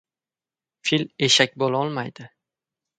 [0.89, 2.31] •Fil eshak bo‘lolmaydi.